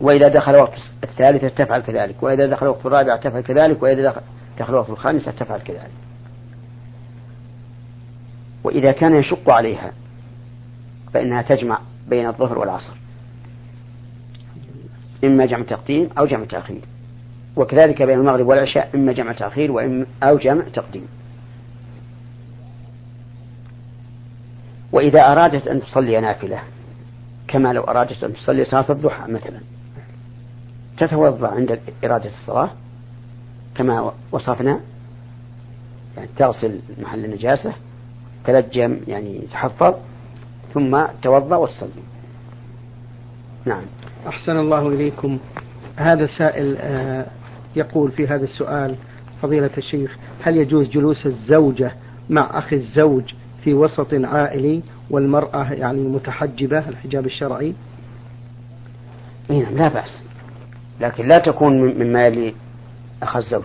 وإذا 0.00 0.28
دخل 0.28 0.56
وقت 0.56 0.78
الثالثة 1.04 1.48
تفعل 1.48 1.80
كذلك. 1.80 2.22
وإذا 2.22 2.46
دخل 2.46 2.66
وقت 2.66 2.86
الرابعة 2.86 3.16
تفعل 3.16 3.40
كذلك. 3.40 3.82
وإذا 3.82 4.22
دخل, 4.58 4.74
وقت 4.74 4.90
الخامسة 4.90 5.30
تفعل 5.30 5.60
كذلك. 5.60 6.09
وإذا 8.64 8.92
كان 8.92 9.14
يشق 9.14 9.50
عليها 9.50 9.92
فإنها 11.14 11.42
تجمع 11.42 11.78
بين 12.08 12.26
الظهر 12.26 12.58
والعصر. 12.58 12.92
إما 15.24 15.46
جمع 15.46 15.62
تقديم 15.62 16.08
أو 16.18 16.26
جمع 16.26 16.44
تأخير. 16.44 16.80
وكذلك 17.56 18.02
بين 18.02 18.18
المغرب 18.18 18.46
والعشاء 18.46 18.90
إما 18.94 19.12
جمع 19.12 19.32
تأخير 19.32 19.72
وإما 19.72 20.06
أو 20.22 20.38
جمع 20.38 20.64
تقديم. 20.74 21.08
وإذا 24.92 25.20
أرادت 25.20 25.68
أن 25.68 25.80
تصلي 25.80 26.20
نافلة 26.20 26.60
كما 27.48 27.72
لو 27.72 27.82
أرادت 27.82 28.24
أن 28.24 28.34
تصلي 28.34 28.64
صلاة 28.64 28.86
الضحى 28.90 29.32
مثلا. 29.32 29.60
تتوضأ 30.98 31.48
عند 31.48 31.80
إرادة 32.04 32.30
الصلاة 32.30 32.70
كما 33.74 34.12
وصفنا 34.32 34.80
يعني 36.16 36.28
تغسل 36.36 36.80
محل 36.98 37.24
النجاسة 37.24 37.72
تلجم 38.44 38.96
يعني 39.08 39.40
تحفظ 39.52 39.94
ثم 40.74 41.02
توضأ 41.22 41.56
وتصلي. 41.56 42.02
نعم. 43.64 43.82
أحسن 44.26 44.56
الله 44.56 44.88
إليكم. 44.88 45.38
هذا 45.96 46.26
سائل 46.26 46.76
آه، 46.78 47.26
يقول 47.76 48.10
في 48.10 48.26
هذا 48.26 48.44
السؤال 48.44 48.94
فضيلة 49.42 49.70
الشيخ 49.78 50.16
هل 50.42 50.56
يجوز 50.56 50.88
جلوس 50.88 51.26
الزوجة 51.26 51.92
مع 52.30 52.58
أخي 52.58 52.76
الزوج 52.76 53.34
في 53.64 53.74
وسط 53.74 54.14
عائلي 54.14 54.82
والمرأة 55.10 55.72
يعني 55.72 56.08
متحجبة 56.08 56.88
الحجاب 56.88 57.26
الشرعي؟ 57.26 57.74
نعم 59.48 59.76
لا 59.76 59.88
بأس. 59.88 60.22
لكن 61.00 61.28
لا 61.28 61.38
تكون 61.38 61.80
مما 61.80 62.26
يلي 62.26 62.54
أخ 63.22 63.36
الزوج. 63.36 63.64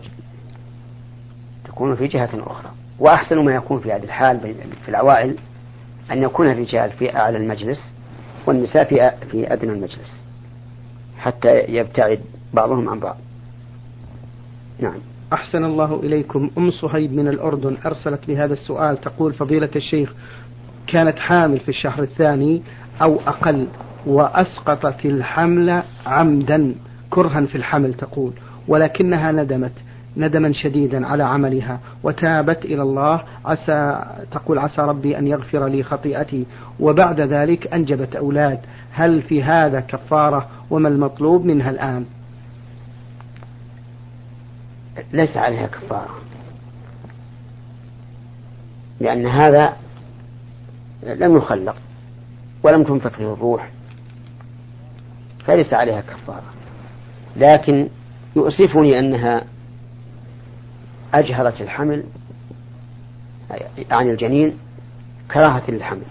تكون 1.65 1.95
في 1.95 2.07
جهة 2.07 2.29
أخرى. 2.33 2.71
وأحسن 2.99 3.45
ما 3.45 3.55
يكون 3.55 3.79
في 3.79 3.93
هذه 3.93 4.03
الحال 4.03 4.39
في 4.85 4.89
العوائل 4.89 5.35
أن 6.11 6.23
يكون 6.23 6.49
الرجال 6.51 6.91
في 6.91 7.15
أعلى 7.15 7.37
المجلس 7.37 7.91
والنساء 8.47 8.83
في 8.83 9.11
في 9.31 9.53
أدنى 9.53 9.71
المجلس 9.71 10.13
حتى 11.17 11.59
يبتعد 11.59 12.19
بعضهم 12.53 12.89
عن 12.89 12.99
بعض. 12.99 13.17
نعم. 14.79 14.97
أحسن 15.33 15.63
الله 15.63 15.99
إليكم. 16.03 16.51
أم 16.57 16.71
صهيب 16.71 17.13
من 17.13 17.27
الأردن 17.27 17.77
أرسلت 17.85 18.27
بهذا 18.27 18.53
السؤال. 18.53 19.01
تقول 19.01 19.33
فضيلة 19.33 19.69
الشيخ 19.75 20.13
كانت 20.87 21.19
حامل 21.19 21.59
في 21.59 21.69
الشهر 21.69 22.03
الثاني 22.03 22.61
أو 23.01 23.19
أقل 23.27 23.67
وأسقطت 24.05 25.05
الحمل 25.05 25.83
عمدا 26.05 26.75
كرها 27.09 27.45
في 27.45 27.55
الحمل 27.55 27.93
تقول 27.93 28.33
ولكنها 28.67 29.31
ندمت. 29.31 29.73
ندما 30.17 30.53
شديدا 30.53 31.07
على 31.07 31.23
عملها 31.23 31.79
وتابت 32.03 32.65
إلى 32.65 32.81
الله 32.81 33.23
عسى 33.45 34.05
تقول 34.31 34.59
عسى 34.59 34.81
ربي 34.81 35.17
أن 35.17 35.27
يغفر 35.27 35.67
لي 35.67 35.83
خطيئتي. 35.83 36.45
وبعد 36.79 37.21
ذلك 37.21 37.73
أنجبت 37.73 38.15
أولاد 38.15 38.59
هل 38.91 39.21
في 39.21 39.43
هذا 39.43 39.79
كفارة؟ 39.79 40.49
وما 40.69 40.89
المطلوب 40.89 41.45
منها 41.45 41.69
الآن؟ 41.69 42.05
ليس 45.13 45.37
عليها 45.37 45.67
كفارة. 45.67 46.15
لأن 48.99 49.25
هذا 49.25 49.73
لم 51.03 51.37
يخلق 51.37 51.75
ولم 52.63 52.83
تنفك 52.83 53.11
فيه 53.11 53.33
الروح 53.33 53.69
فليس 55.45 55.73
عليها 55.73 56.01
كفارة. 56.01 56.53
لكن 57.35 57.87
يؤسفني 58.35 58.99
أنها 58.99 59.43
أجهرت 61.15 61.61
الحمل 61.61 62.03
عن 63.91 64.09
الجنين 64.09 64.57
كراهة 65.33 65.71
للحمل. 65.71 66.01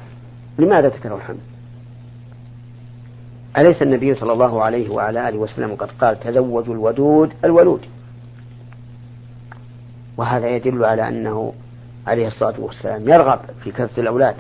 لماذا 0.59 0.89
تكره 0.89 1.17
الحمل؟ 1.17 1.39
أليس 3.59 3.83
النبي 3.83 4.15
صلى 4.15 4.33
الله 4.33 4.63
عليه 4.63 4.89
وعلى 4.91 5.29
آله 5.29 5.39
وسلم 5.39 5.75
قد 5.75 5.91
قال 5.91 6.21
تزوجوا 6.21 6.75
الودود 6.75 7.33
الولود؟ 7.45 7.81
وهذا 10.17 10.49
يدل 10.49 10.85
على 10.85 11.09
أنه 11.09 11.53
عليه 12.07 12.27
الصلاة 12.27 12.61
والسلام 12.61 13.09
يرغب 13.09 13.41
في 13.65 13.71
كثرة 13.71 14.01
الأولاد. 14.01 14.37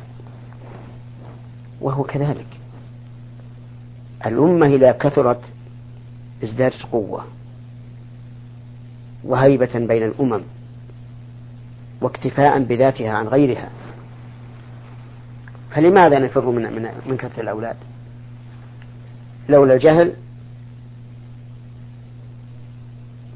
وهو 1.81 2.03
كذلك. 2.03 2.47
الأمة 4.27 4.67
إذا 4.67 4.93
كثرت 4.93 5.41
ازدادت 6.45 6.83
قوة 6.93 7.25
وهيبة 9.25 9.79
بين 9.79 10.03
الأمم. 10.03 10.41
واكتفاء 12.05 12.59
بذاتها 12.59 13.11
عن 13.11 13.29
غيرها. 13.29 13.71
فلماذا 15.71 16.19
نفر 16.19 16.51
من 16.51 16.63
من 16.63 16.89
من 17.07 17.17
كثرة 17.17 17.41
الأولاد؟ 17.41 17.77
لولا 19.49 19.75
الجهل 19.75 20.15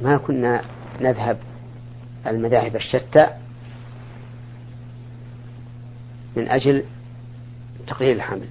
ما 0.02 0.16
كنا 0.16 0.62
نذهب 1.00 1.38
المذاهب 2.26 2.76
الشتى 2.76 3.26
من 6.36 6.48
أجل 6.48 6.84
تقليل 7.86 8.16
الحمل 8.16 8.48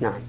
نعم. 0.00 0.20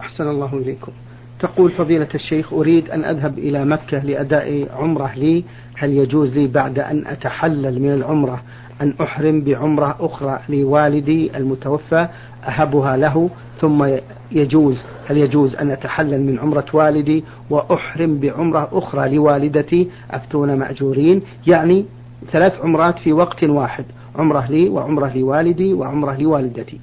أحسن 0.00 0.28
الله 0.28 0.54
إليكم. 0.54 0.92
تقول 1.40 1.70
فضيلة 1.70 2.08
الشيخ 2.14 2.52
أريد 2.52 2.90
أن 2.90 3.04
أذهب 3.04 3.38
إلى 3.38 3.64
مكة 3.64 3.98
لأداء 3.98 4.68
عمرة 4.72 5.14
لي. 5.16 5.44
هل 5.76 5.90
يجوز 5.90 6.34
لي 6.34 6.46
بعد 6.46 6.78
أن 6.78 7.06
أتحلل 7.06 7.82
من 7.82 7.94
العمرة 7.94 8.42
أن 8.82 8.94
أحرم 9.00 9.40
بعمرة 9.40 9.96
أخرى 10.00 10.40
لوالدي 10.48 11.36
المتوفى 11.36 12.08
أهبها 12.44 12.96
له؟ 12.96 13.30
ثم 13.60 13.96
يجوز 14.32 14.84
هل 15.06 15.16
يجوز 15.16 15.56
أن 15.56 15.70
أتحلل 15.70 16.22
من 16.22 16.38
عمرة 16.38 16.66
والدي 16.72 17.24
وأحرم 17.50 18.20
بعمرة 18.20 18.68
أخرى 18.72 19.16
لوالدتي؟ 19.16 19.88
أفتون 20.10 20.58
مأجورين. 20.58 21.22
يعني 21.46 21.84
ثلاث 22.32 22.60
عمرات 22.60 22.98
في 22.98 23.12
وقت 23.12 23.44
واحد 23.44 23.84
عمرة 24.16 24.46
لي 24.50 24.68
وعمرة 24.68 25.16
لوالدي 25.16 25.74
وعمرة 25.74 26.16
لوالدتي. 26.20 26.80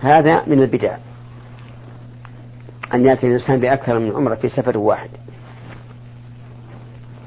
هذا 0.00 0.42
من 0.46 0.62
البدع. 0.62 0.96
أن 2.94 3.04
يأتي 3.04 3.26
الإنسان 3.26 3.60
بأكثر 3.60 3.98
من 3.98 4.12
عمرة 4.16 4.34
في 4.34 4.48
سفر 4.48 4.78
واحد 4.78 5.10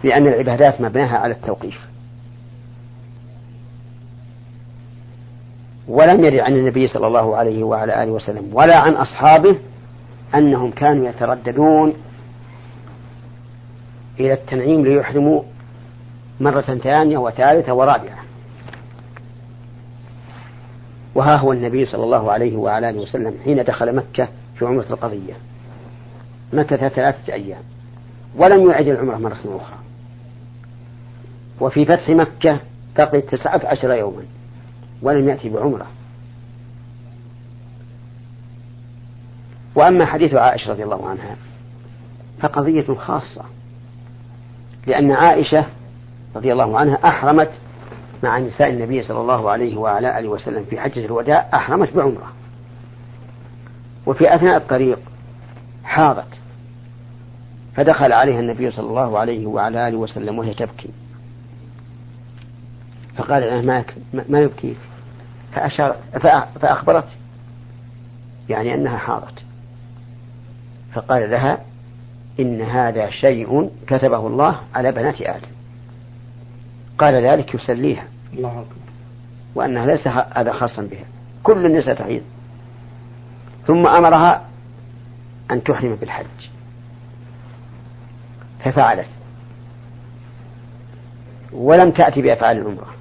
لأن 0.03 0.27
العبادات 0.27 0.81
مبناها 0.81 1.17
على 1.17 1.33
التوقيف. 1.33 1.79
ولم 5.87 6.25
يرد 6.25 6.39
عن 6.39 6.55
النبي 6.55 6.87
صلى 6.87 7.07
الله 7.07 7.35
عليه 7.35 7.63
وعلى 7.63 8.03
آله 8.03 8.11
وسلم 8.11 8.49
ولا 8.53 8.81
عن 8.81 8.93
أصحابه 8.93 9.57
أنهم 10.35 10.71
كانوا 10.71 11.07
يترددون 11.09 11.93
إلى 14.19 14.33
التنعيم 14.33 14.85
ليحرموا 14.85 15.43
مرة 16.39 16.61
ثانية 16.61 17.17
وثالثة 17.17 17.73
ورابعة. 17.73 18.17
وها 21.15 21.35
هو 21.35 21.53
النبي 21.53 21.85
صلى 21.85 22.03
الله 22.03 22.31
عليه 22.31 22.57
وعلى 22.57 22.89
آله 22.89 22.99
وسلم 22.99 23.35
حين 23.43 23.63
دخل 23.63 23.95
مكة 23.95 24.27
في 24.55 24.65
عمرة 24.65 24.85
القضية. 24.89 25.33
مكث 26.53 26.93
ثلاثة 26.93 27.33
أيام 27.33 27.63
ولم 28.35 28.69
يعد 28.69 28.87
العمرة 28.87 29.17
مرة 29.17 29.33
أخرى. 29.33 29.77
وفي 31.59 31.85
فتح 31.85 32.09
مكة 32.09 32.59
بقي 32.97 33.21
تسعة 33.21 33.61
عشر 33.63 33.91
يوما 33.91 34.23
ولم 35.01 35.29
يأتي 35.29 35.49
بعمرة. 35.49 35.87
وأما 39.75 40.05
حديث 40.05 40.33
عائشة 40.33 40.71
رضي 40.71 40.83
الله 40.83 41.09
عنها 41.09 41.35
فقضية 42.39 42.93
خاصة 42.93 43.43
لأن 44.87 45.11
عائشة 45.11 45.65
رضي 46.35 46.53
الله 46.53 46.79
عنها 46.79 46.95
أحرمت 47.07 47.51
مع 48.23 48.39
نساء 48.39 48.69
النبي 48.69 49.03
صلى 49.03 49.21
الله 49.21 49.49
عليه 49.49 49.77
وعلى 49.77 50.19
آله 50.19 50.29
وسلم 50.29 50.63
في 50.63 50.79
حجة 50.79 51.05
الوداع 51.05 51.49
أحرمت 51.53 51.93
بعمرة. 51.93 52.31
وفي 54.05 54.35
أثناء 54.35 54.57
الطريق 54.57 54.99
حاضت. 55.83 56.40
فدخل 57.75 58.13
عليها 58.13 58.39
النبي 58.39 58.71
صلى 58.71 58.87
الله 58.87 59.19
عليه 59.19 59.45
وعلى 59.45 59.87
آله 59.87 59.97
وسلم 59.97 60.39
وهي 60.39 60.53
تبكي. 60.53 60.89
فقال 63.15 63.41
لها 63.41 63.61
ما, 63.61 63.83
ما 64.29 64.39
يبكيك 64.39 64.77
فأشار 65.53 65.95
فأخبرت 66.61 67.07
يعني 68.49 68.73
أنها 68.73 68.97
حاضت 68.97 69.43
فقال 70.93 71.31
لها 71.31 71.59
إن 72.39 72.61
هذا 72.61 73.09
شيء 73.09 73.71
كتبه 73.87 74.27
الله 74.27 74.59
على 74.75 74.91
بنات 74.91 75.21
آدم. 75.21 75.47
قال 76.97 77.13
ذلك 77.13 77.55
يسليها. 77.55 78.03
الله 78.33 78.49
أكبر. 78.49 78.75
وأنها 79.55 79.85
ليس 79.85 80.07
هذا 80.07 80.53
خاصا 80.53 80.81
بها. 80.81 81.05
كل 81.43 81.65
النساء 81.65 81.95
تحيض. 81.95 82.21
ثم 83.67 83.87
أمرها 83.87 84.41
أن 85.51 85.63
تحرم 85.63 85.95
بالحج. 85.95 86.49
ففعلت. 88.63 89.07
ولم 91.53 91.91
تأتي 91.91 92.21
بأفعال 92.21 92.57
العمرة 92.57 92.93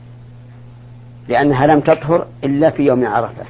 لأنها 1.28 1.66
لم 1.66 1.80
تطهر 1.80 2.26
إلا 2.44 2.70
في 2.70 2.82
يوم 2.82 3.06
عرفة. 3.06 3.44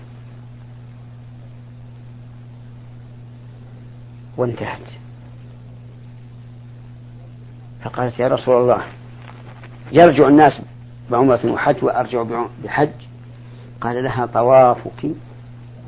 وانتهت. 4.36 4.90
فقالت 7.82 8.18
يا 8.18 8.28
رسول 8.28 8.62
الله 8.62 8.82
يرجع 9.92 10.28
الناس 10.28 10.62
بعمرة 11.10 11.52
وحج 11.52 11.84
وأرجع 11.84 12.46
بحج. 12.64 12.90
قال 13.80 14.04
لها 14.04 14.26
طوافك 14.26 15.10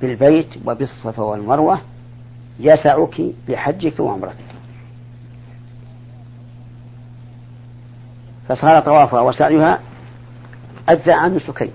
بالبيت 0.01 0.49
وبالصفا 0.67 1.23
والمروة 1.23 1.81
يسعك 2.61 3.21
لحجك 3.49 4.01
وعمرتك. 4.01 4.52
فصار 8.49 8.81
طوافها 8.81 9.21
وسعيها 9.21 9.81
أجزاء 10.89 11.15
عن 11.15 11.35
نسكين 11.35 11.73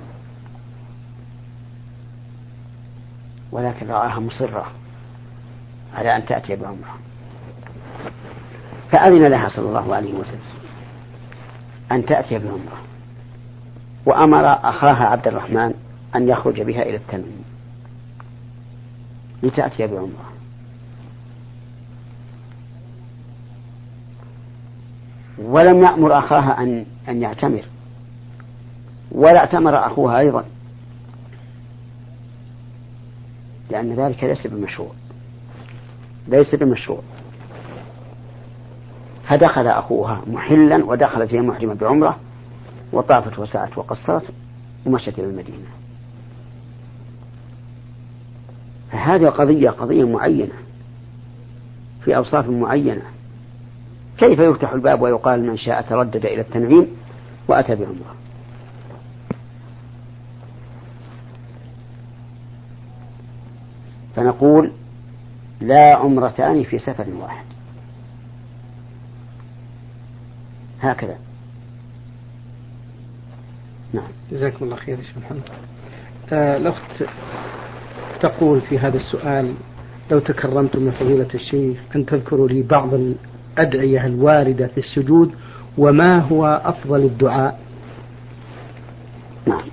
ولكن 3.52 3.88
رآها 3.88 4.20
مصرة 4.20 4.72
على 5.96 6.16
أن 6.16 6.26
تأتي 6.26 6.56
بعمرة. 6.56 6.98
فأذن 8.92 9.28
لها 9.28 9.50
صلى 9.50 9.68
الله 9.68 9.96
عليه 9.96 10.14
وسلم 10.14 10.40
أن 11.92 12.06
تأتي 12.06 12.38
بعمرة. 12.38 12.82
وأمر 14.06 14.46
أخاها 14.46 15.06
عبد 15.08 15.28
الرحمن 15.28 15.74
أن 16.16 16.30
يخرج 16.30 16.62
بها 16.62 16.82
إلى 16.82 16.96
التنعيم 16.96 17.44
لتأتي 19.44 19.88
بعمرة. 19.88 20.37
ولم 25.38 25.84
يأمر 25.84 26.20
أخاها 26.20 26.64
أن 26.64 26.86
أن 27.10 27.22
يعتمر. 27.22 27.66
ولا 29.12 29.40
اعتمر 29.40 29.88
أخوها 29.88 30.20
أيضا. 30.20 30.44
لأن 33.70 33.94
ذلك 33.94 34.24
ليس 34.24 34.48
بمشروع. 34.48 34.92
ليس 36.28 36.56
بمشروع. 36.56 37.02
فدخل 39.28 39.68
أخوها 39.68 40.22
محلا 40.28 40.86
ودخلت 40.86 41.34
هي 41.34 41.42
محرمة 41.42 41.74
بعمرة 41.74 42.18
وطافت 42.94 43.40
وسعت 43.40 43.78
وقصرت 43.78 44.26
ومشت 44.86 45.20
إلى 45.20 45.28
المدينة. 45.28 45.68
فهذه 48.92 49.26
قضية 49.26 49.70
قضية 49.70 50.04
معينة 50.04 50.54
في 52.04 52.16
أوصاف 52.16 52.50
معينة. 52.50 53.17
كيف 54.18 54.40
يفتح 54.40 54.74
الباب 54.74 55.02
ويقال 55.02 55.44
من 55.48 55.58
شاء 55.58 55.82
تردد 55.82 56.26
إلى 56.26 56.42
التنعيم 56.42 56.88
وأتى 57.48 57.76
بعمرة 57.76 58.16
فنقول 64.16 64.72
لا 65.62 65.96
عمرتان 65.96 66.64
في 66.64 66.80
سفر 66.80 67.06
واحد. 67.22 67.46
هكذا. 70.82 71.18
نعم. 73.94 74.08
جزاكم 74.32 74.66
الله 74.66 74.76
خير 74.76 74.98
يا 75.00 75.04
شيخ 75.04 75.18
محمد. 75.18 75.42
آه 76.32 76.58
الأخت 76.58 77.04
تقول 78.22 78.62
في 78.62 78.80
هذا 78.80 78.98
السؤال 78.98 79.54
لو 80.12 80.20
تكرمتم 80.20 80.82
من 80.82 80.92
فضيلة 80.92 81.28
الشيخ 81.34 81.78
أن 81.96 82.06
تذكروا 82.06 82.50
لي 82.50 82.62
بعض 82.64 82.90
الأدعية 83.58 84.06
الواردة 84.06 84.68
في 84.68 84.78
السجود 84.78 85.32
وما 85.78 86.20
هو 86.20 86.62
أفضل 86.66 87.00
الدعاء؟ 87.00 87.60
نعم. 89.46 89.66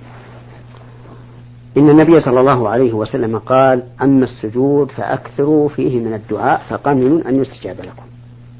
إن 1.77 1.89
النبي 1.89 2.19
صلى 2.19 2.39
الله 2.39 2.69
عليه 2.69 2.93
وسلم 2.93 3.37
قال 3.37 3.83
أما 4.01 4.23
السجود 4.23 4.91
فأكثروا 4.91 5.69
فيه 5.69 5.99
من 5.99 6.13
الدعاء 6.13 6.61
فقمن 6.69 7.27
أن 7.27 7.35
يستجاب 7.35 7.79
لكم 7.79 8.05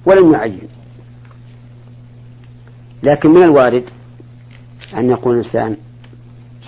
ولم 0.06 0.34
يعين. 0.34 0.68
لكن 3.04 3.30
من 3.30 3.44
الوارد 3.44 3.84
أن 4.98 5.10
يقول 5.10 5.38
الإنسان 5.40 5.78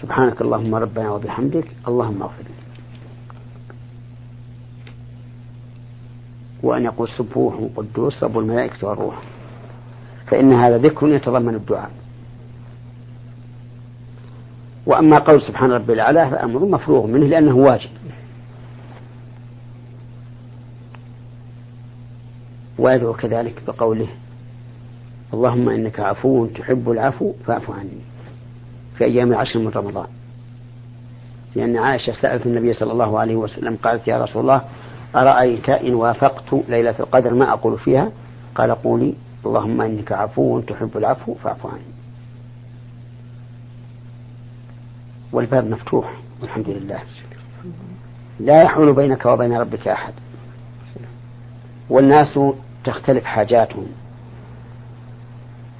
سبحانك 0.01 0.41
اللهم 0.41 0.75
ربنا 0.75 1.11
وبحمدك 1.11 1.67
اللهم 1.87 2.21
اغفر 2.21 2.43
لي. 2.43 2.56
وأن 6.63 6.83
يقول 6.83 7.09
سبوح 7.09 7.55
قدوس 7.75 8.23
رب 8.23 8.37
الملائكة 8.37 8.87
والروح. 8.87 9.21
فإن 10.27 10.53
هذا 10.53 10.77
ذكر 10.77 11.07
يتضمن 11.07 11.55
الدعاء. 11.55 11.91
وأما 14.85 15.19
قول 15.19 15.41
سبحان 15.41 15.71
ربي 15.71 15.93
الأعلى 15.93 16.29
فأمر 16.29 16.65
مفروغ 16.65 17.07
منه 17.07 17.25
لأنه 17.25 17.55
واجب. 17.55 17.89
ويدعو 22.79 23.13
كذلك 23.13 23.61
بقوله 23.67 24.07
اللهم 25.33 25.69
إنك 25.69 25.99
عفو 25.99 26.45
تحب 26.45 26.91
العفو 26.91 27.33
فاعف 27.45 27.71
عني 27.71 28.01
في 28.97 29.03
أيام 29.05 29.29
العشر 29.31 29.59
من 29.59 29.67
رمضان. 29.67 30.07
لأن 31.55 31.77
عائشة 31.77 32.13
سألت 32.13 32.45
النبي 32.45 32.73
صلى 32.73 32.91
الله 32.91 33.19
عليه 33.19 33.35
وسلم 33.35 33.77
قالت 33.83 34.07
يا 34.07 34.23
رسول 34.23 34.41
الله 34.41 34.61
أرأيت 35.15 35.69
إن 35.69 35.93
وافقت 35.93 36.53
ليلة 36.69 36.95
القدر 36.99 37.33
ما 37.33 37.53
أقول 37.53 37.79
فيها؟ 37.79 38.11
قال 38.55 38.71
قولي 38.71 39.13
اللهم 39.45 39.81
إنك 39.81 40.11
عفو 40.11 40.59
تحب 40.59 40.97
العفو 40.97 41.33
فاعف 41.33 41.65
عني. 41.65 41.81
والباب 45.33 45.69
مفتوح 45.69 46.13
والحمد 46.41 46.69
لله. 46.69 46.99
لا 48.39 48.61
يحول 48.61 48.93
بينك 48.93 49.25
وبين 49.25 49.57
ربك 49.57 49.87
أحد. 49.87 50.13
والناس 51.89 52.39
تختلف 52.83 53.25
حاجاتهم. 53.25 53.87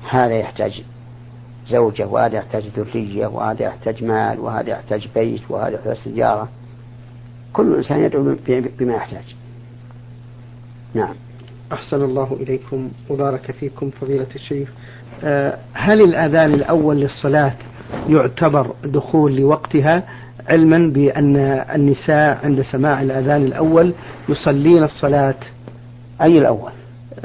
هذا 0.10 0.34
يحتاج 0.34 0.84
زوجة 1.68 2.08
وهذا 2.08 2.36
يحتاج 2.36 2.68
ذرية 2.68 3.28
وهذا 3.28 3.64
يحتاج 3.64 4.04
مال 4.04 4.40
وهذا 4.40 4.70
يحتاج 4.70 5.08
بيت 5.16 5.42
وهذا 5.50 5.76
يحتاج 5.76 5.96
سيارة. 5.96 6.48
كل 7.58 7.76
إنسان 7.76 8.00
يدعو 8.00 8.36
بما 8.80 8.94
يحتاج. 8.94 9.36
نعم. 10.94 11.14
أحسن 11.72 12.04
الله 12.04 12.38
إليكم 12.42 12.90
وبارك 13.10 13.52
فيكم 13.52 13.90
فضيلة 13.90 14.28
الشيخ. 14.36 14.70
آه، 15.24 15.58
هل 15.74 16.02
الأذان 16.02 16.54
الأول 16.54 17.00
للصلاة 17.00 17.54
يعتبر 18.10 18.72
دخول 18.84 19.36
لوقتها؟ 19.36 20.04
علما 20.50 20.94
بأن 20.94 21.36
النساء 21.76 22.40
عند 22.44 22.62
سماع 22.62 23.02
الأذان 23.02 23.44
الأول 23.44 23.94
يصلين 24.30 24.84
الصلاة. 24.84 25.36
أي 26.22 26.38
الأول؟ 26.38 26.72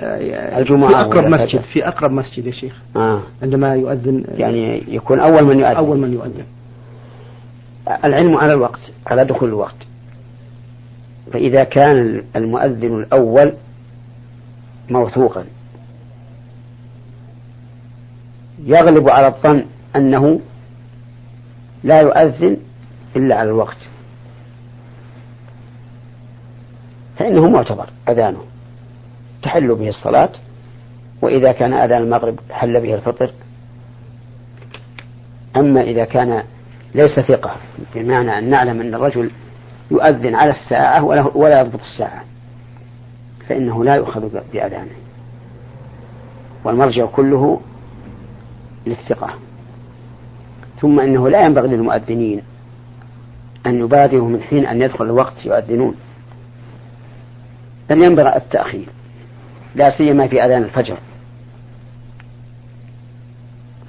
آه، 0.01 0.59
الجمعة 0.59 0.91
في 0.91 0.97
أقرب 0.97 1.29
مسجد 1.29 1.61
في 1.61 1.89
أقرب 1.89 2.11
مسجد 2.11 2.47
يا 2.47 2.53
شيخ. 2.53 2.77
آه. 2.97 3.23
عندما 3.43 3.75
يؤذن 3.75 4.25
يعني 4.37 4.83
يكون 4.89 5.21
أول 5.21 5.45
من 5.45 5.59
يؤذن. 5.59 5.77
أول 5.77 5.99
من 5.99 6.13
يؤذن. 6.13 6.45
العلم 8.05 8.37
على 8.37 8.53
الوقت 8.53 8.93
على 9.07 9.25
دخول 9.25 9.49
الوقت. 9.49 9.92
فإذا 11.33 11.65
كان 11.65 12.25
المؤذن 12.37 12.99
الأول 12.99 13.53
موثوقا. 14.91 15.45
يغلب 18.65 19.11
على 19.11 19.27
الظن 19.27 19.65
أنه 19.97 20.41
لا 21.85 22.01
يؤذن 22.01 22.57
إلا 23.17 23.37
على 23.37 23.51
الوقت. 23.51 23.89
فإنه 27.17 27.51
معتبر 27.51 27.91
أذانه. 28.09 28.45
تحل 29.43 29.75
به 29.75 29.89
الصلاة 29.89 30.33
وإذا 31.23 31.53
كان 31.53 31.73
أذان 31.73 32.03
المغرب 32.03 32.39
حل 32.51 32.81
به 32.81 32.95
الفطر. 32.95 33.31
أما 35.57 35.83
إذا 35.83 36.05
كان 36.05 36.43
ليس 36.95 37.21
ثقة 37.21 37.57
بمعنى 37.95 38.39
أن 38.39 38.51
نعلم 38.51 38.81
أن 38.81 38.95
الرجل 38.95 39.31
يؤذن 39.91 40.35
على 40.35 40.51
الساعة 40.51 41.05
ولا 41.37 41.61
يضبط 41.61 41.81
الساعة. 41.81 42.25
فإنه 43.49 43.85
لا 43.85 43.95
يؤخذ 43.97 44.41
بأذانه. 44.53 44.97
والمرجع 46.65 47.07
كله 47.07 47.61
للثقة. 48.87 49.35
ثم 50.81 51.01
إنه 51.01 51.29
لا 51.29 51.45
ينبغي 51.45 51.69
للمؤذنين 51.69 52.43
أن 53.67 53.79
يبادروا 53.79 54.29
من 54.29 54.43
حين 54.43 54.67
أن 54.67 54.83
يدخل 54.83 55.05
الوقت 55.05 55.47
يؤذنون. 55.47 55.95
بل 57.91 58.05
ينبغي 58.05 58.37
التأخير. 58.37 58.89
لا 59.75 59.99
سيما 59.99 60.29
في 60.29 60.45
أذان 60.45 60.63
الفجر. 60.63 60.99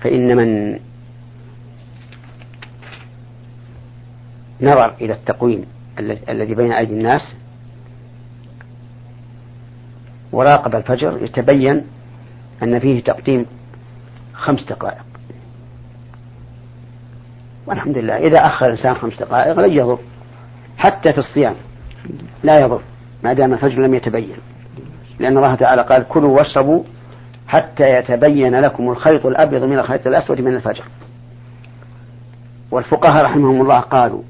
فإن 0.01 0.37
من 0.37 0.79
نظر 4.61 4.93
إلى 5.01 5.13
التقويم 5.13 5.65
الذي 5.99 6.55
بين 6.55 6.71
أيدي 6.71 6.93
الناس 6.93 7.35
وراقب 10.31 10.75
الفجر 10.75 11.23
يتبين 11.23 11.81
أن 12.63 12.79
فيه 12.79 13.03
تقديم 13.03 13.45
خمس 14.33 14.63
دقائق. 14.63 15.03
والحمد 17.67 17.97
لله 17.97 18.17
إذا 18.17 18.45
أخر 18.45 18.65
الإنسان 18.65 18.95
خمس 18.95 19.19
دقائق 19.19 19.59
لن 19.59 19.73
يضر 19.73 19.99
حتى 20.77 21.13
في 21.13 21.17
الصيام 21.17 21.55
لا 22.43 22.59
يضر 22.59 22.81
ما 23.23 23.33
دام 23.33 23.53
الفجر 23.53 23.81
لم 23.81 23.93
يتبين. 23.93 24.35
لأن 25.19 25.37
الله 25.37 25.55
تعالى 25.55 25.81
قال 25.81 26.07
كلوا 26.07 26.37
واشربوا 26.37 26.83
حتى 27.47 27.89
يتبين 27.97 28.59
لكم 28.59 28.89
الخيط 28.89 29.25
الأبيض 29.25 29.63
من 29.63 29.79
الخيط 29.79 30.07
الأسود 30.07 30.41
من 30.41 30.55
الفجر. 30.55 30.83
والفقهاء 32.71 33.25
رحمهم 33.25 33.61
الله 33.61 33.79
قالوا 33.79 34.21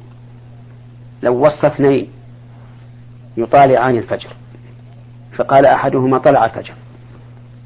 لو 1.23 1.45
وصى 1.45 1.67
اثنين 1.67 2.07
يطالعان 3.37 3.97
الفجر. 3.97 4.29
فقال 5.35 5.65
أحدهما 5.65 6.17
طلع 6.17 6.45
الفجر 6.45 6.73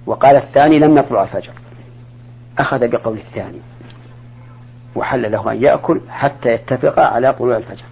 وقال 0.05 0.35
الثاني 0.35 0.79
لم 0.79 0.97
يطلع 0.97 1.23
الفجر. 1.23 1.51
أخذ 2.59 2.87
بقول 2.87 3.17
الثاني 3.17 3.59
وحل 4.95 5.31
له 5.31 5.51
أن 5.51 5.63
يأكل 5.63 6.01
حتى 6.09 6.49
يتفق 6.53 6.99
على 6.99 7.33
طلوع 7.33 7.57
الفجر. 7.57 7.85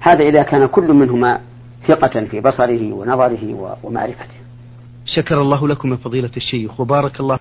هذا 0.00 0.22
إذا 0.22 0.42
كان 0.42 0.66
كل 0.66 0.92
منهما 0.92 1.40
ثقة 1.88 2.24
في 2.24 2.40
بصره 2.40 2.92
ونظره 2.92 3.76
ومعرفته. 3.82 4.38
شكر 5.06 5.40
الله 5.40 5.68
لكم 5.68 5.92
يا 5.92 5.96
فضيلة 5.96 6.30
الشيخ 6.36 6.80
وبارك 6.80 7.20
الله 7.20 7.34